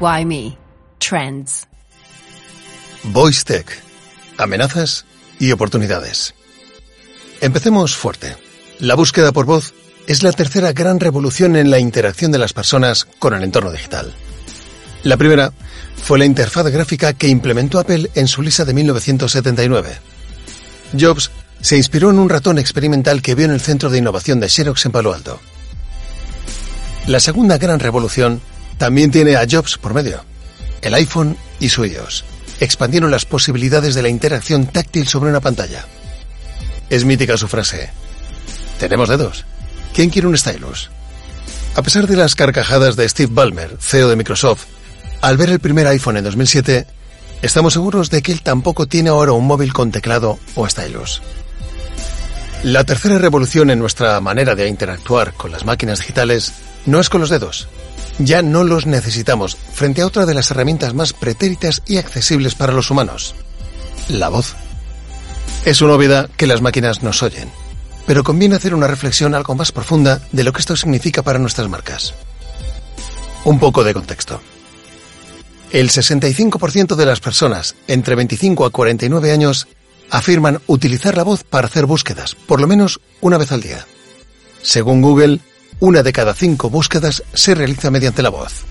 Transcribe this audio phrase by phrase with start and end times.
[0.00, 0.56] Why me?
[0.98, 1.68] Trends.
[3.04, 3.66] Voice Tech.
[4.38, 5.04] Amenazas
[5.38, 6.34] y oportunidades.
[7.42, 8.34] Empecemos fuerte.
[8.78, 9.74] La búsqueda por voz
[10.06, 14.14] es la tercera gran revolución en la interacción de las personas con el entorno digital.
[15.02, 15.52] La primera
[16.02, 19.98] fue la interfaz gráfica que implementó Apple en su lista de 1979.
[20.98, 21.30] Jobs
[21.60, 24.86] se inspiró en un ratón experimental que vio en el centro de innovación de Xerox
[24.86, 25.38] en Palo Alto.
[27.06, 28.40] La segunda gran revolución
[28.80, 30.24] también tiene a Jobs por medio.
[30.80, 32.24] El iPhone y su iOS
[32.60, 35.84] expandieron las posibilidades de la interacción táctil sobre una pantalla.
[36.88, 37.90] Es mítica su frase.
[38.78, 39.44] Tenemos dedos.
[39.92, 40.88] ¿Quién quiere un stylus?
[41.74, 44.64] A pesar de las carcajadas de Steve Ballmer, CEO de Microsoft,
[45.20, 46.86] al ver el primer iPhone en 2007,
[47.42, 51.20] estamos seguros de que él tampoco tiene ahora un móvil con teclado o stylus.
[52.62, 56.54] La tercera revolución en nuestra manera de interactuar con las máquinas digitales
[56.86, 57.68] no es con los dedos,
[58.24, 62.72] ya no los necesitamos frente a otra de las herramientas más pretéritas y accesibles para
[62.72, 63.34] los humanos,
[64.08, 64.54] la voz.
[65.64, 67.50] Es una obviedad que las máquinas nos oyen,
[68.06, 71.68] pero conviene hacer una reflexión algo más profunda de lo que esto significa para nuestras
[71.68, 72.14] marcas.
[73.44, 74.40] Un poco de contexto.
[75.72, 79.68] El 65% de las personas entre 25 a 49 años
[80.10, 83.86] afirman utilizar la voz para hacer búsquedas, por lo menos una vez al día.
[84.62, 85.40] Según Google,
[85.80, 88.64] una de cada cinco búsquedas se realiza mediante la voz.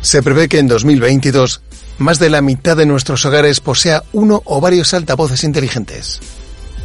[0.00, 1.60] Se prevé que en 2022
[1.98, 6.20] más de la mitad de nuestros hogares posea uno o varios altavoces inteligentes.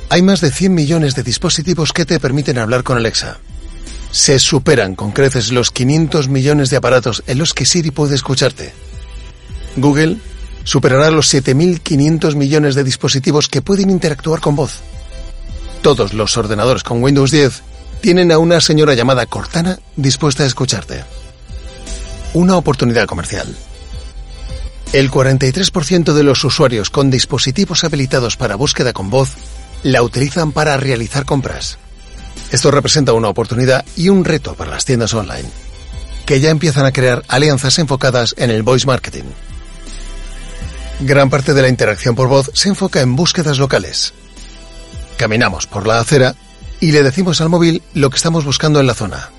[0.09, 3.38] Hay más de 100 millones de dispositivos que te permiten hablar con Alexa.
[4.12, 8.74] Se superan con creces los 500 millones de aparatos en los que Siri puede escucharte.
[9.78, 10.18] Google
[10.63, 14.81] superará los 7.500 millones de dispositivos que pueden interactuar con voz.
[15.81, 17.69] Todos los ordenadores con Windows 10
[18.02, 21.04] tienen a una señora llamada Cortana dispuesta a escucharte.
[22.34, 23.56] Una oportunidad comercial.
[24.94, 29.32] El 43% de los usuarios con dispositivos habilitados para búsqueda con voz
[29.84, 31.78] la utilizan para realizar compras.
[32.52, 35.50] Esto representa una oportunidad y un reto para las tiendas online,
[36.26, 39.26] que ya empiezan a crear alianzas enfocadas en el voice marketing.
[41.02, 44.14] Gran parte de la interacción por voz se enfoca en búsquedas locales.
[45.18, 46.36] Caminamos por la acera
[46.79, 49.29] y le decimos al móvil lo que estamos buscando en la zona.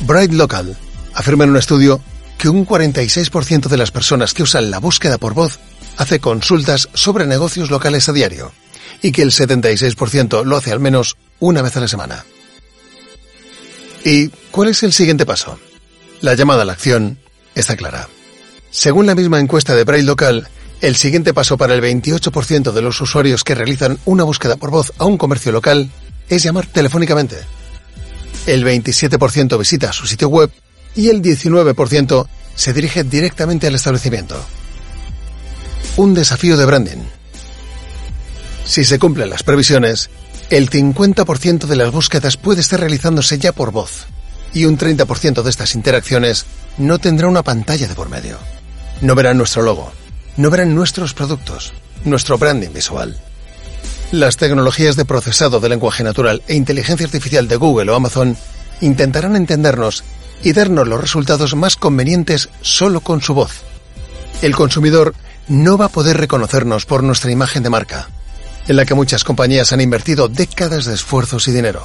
[0.00, 0.76] Bright Local
[1.14, 2.00] afirma en un estudio
[2.38, 5.58] que un 46% de las personas que usan la búsqueda por voz
[5.96, 8.52] hace consultas sobre negocios locales a diario
[9.02, 12.24] y que el 76% lo hace al menos una vez a la semana.
[14.04, 15.58] ¿Y cuál es el siguiente paso?
[16.20, 17.18] La llamada a la acción
[17.54, 18.08] está clara.
[18.70, 20.48] Según la misma encuesta de Bright Local,
[20.80, 24.92] el siguiente paso para el 28% de los usuarios que realizan una búsqueda por voz
[24.98, 25.90] a un comercio local
[26.28, 27.36] es llamar telefónicamente.
[28.46, 30.50] El 27% visita su sitio web
[30.94, 34.36] y el 19% se dirige directamente al establecimiento.
[35.96, 37.02] Un desafío de branding.
[38.64, 40.10] Si se cumplen las previsiones,
[40.50, 44.06] el 50% de las búsquedas puede estar realizándose ya por voz
[44.52, 46.46] y un 30% de estas interacciones
[46.78, 48.38] no tendrá una pantalla de por medio.
[49.00, 49.92] No verán nuestro logo,
[50.36, 51.72] no verán nuestros productos,
[52.04, 53.18] nuestro branding visual.
[54.12, 58.36] Las tecnologías de procesado de lenguaje natural e inteligencia artificial de Google o Amazon
[58.80, 60.04] intentarán entendernos
[60.42, 63.62] y darnos los resultados más convenientes solo con su voz.
[64.42, 65.14] El consumidor
[65.48, 68.08] no va a poder reconocernos por nuestra imagen de marca,
[68.68, 71.82] en la que muchas compañías han invertido décadas de esfuerzos y dinero.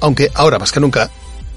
[0.00, 1.10] Aunque ahora más que nunca,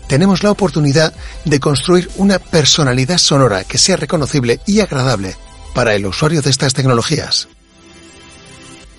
[0.08, 1.14] tenemos la oportunidad
[1.46, 5.36] de construir una personalidad sonora que sea reconocible y agradable
[5.74, 7.48] para el usuario de estas tecnologías.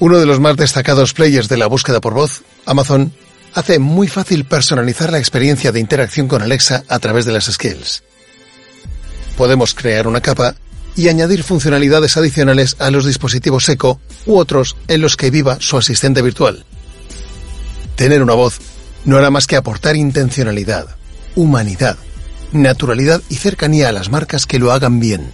[0.00, 3.12] Uno de los más destacados players de la búsqueda por voz, Amazon,
[3.52, 8.02] hace muy fácil personalizar la experiencia de interacción con Alexa a través de las skills.
[9.36, 10.54] Podemos crear una capa
[10.96, 15.76] y añadir funcionalidades adicionales a los dispositivos Echo u otros en los que viva su
[15.76, 16.64] asistente virtual.
[17.94, 18.58] Tener una voz
[19.04, 20.96] no hará más que aportar intencionalidad,
[21.36, 21.98] humanidad,
[22.52, 25.30] naturalidad y cercanía a las marcas que lo hagan bien.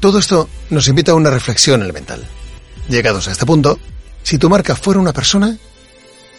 [0.00, 2.28] Todo esto nos invita a una reflexión elemental.
[2.88, 3.78] Llegados a este punto,
[4.22, 5.56] si tu marca fuera una persona,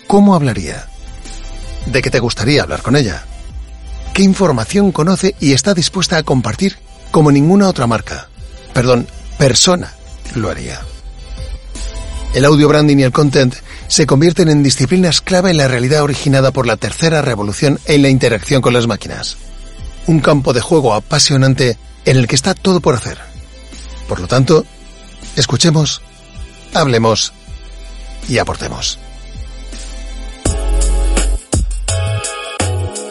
[0.08, 0.88] ¿cómo hablaría?
[1.86, 3.26] ¿De qué te gustaría hablar con ella?
[4.16, 6.78] qué información conoce y está dispuesta a compartir
[7.12, 8.30] como ninguna otra marca,
[8.74, 9.08] perdón,
[9.38, 9.94] persona
[10.36, 10.80] lo haría.
[12.34, 13.54] El audio branding y el content
[13.90, 18.10] se convierten en disciplinas clave en la realidad originada por la tercera revolución en la
[18.10, 19.36] interacción con las máquinas.
[20.08, 23.18] Un campo de juego apasionante en el que está todo por hacer.
[24.08, 24.66] Por lo tanto,
[25.36, 26.02] escuchemos,
[26.76, 27.34] hablemos
[28.28, 29.00] y aportemos.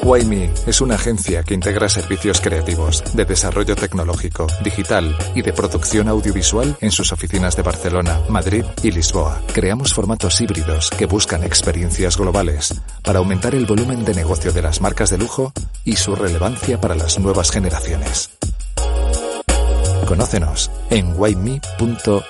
[0.02, 6.08] WhyMe es una agencia que integra servicios creativos, de desarrollo tecnológico, digital y de producción
[6.08, 9.40] audiovisual en sus oficinas de Barcelona, Madrid y Lisboa.
[9.54, 14.82] Creamos formatos híbridos que buscan experiencias globales para aumentar el volumen de negocio de las
[14.82, 15.54] marcas de lujo
[15.86, 18.28] y su relevancia para las nuevas generaciones.
[20.06, 22.24] Conócenos en whyme.eu.